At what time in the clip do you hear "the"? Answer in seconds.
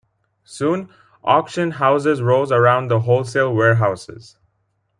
2.87-3.01